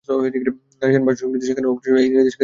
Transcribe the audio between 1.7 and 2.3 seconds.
অংশ হিসেবে এই নির্দেশিকা তৈরি করেছিল